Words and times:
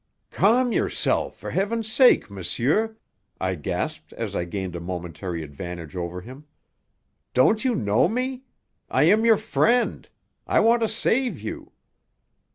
"Calm 0.31 0.71
yourself, 0.71 1.37
for 1.37 1.51
Heaven's 1.51 1.87
sake, 1.91 2.27
monsieur!" 2.31 2.97
I 3.39 3.53
gasped 3.53 4.13
as 4.13 4.35
I 4.35 4.45
gained 4.45 4.75
a 4.75 4.79
momentary 4.79 5.43
advantage 5.43 5.95
over 5.95 6.21
him. 6.21 6.45
"Don't 7.35 7.63
you 7.63 7.75
know 7.75 8.07
me? 8.07 8.41
I 8.89 9.03
am 9.03 9.25
your 9.25 9.37
friend. 9.37 10.09
I 10.47 10.59
want 10.59 10.81
to 10.81 10.89
save 10.89 11.39
you!" 11.39 11.73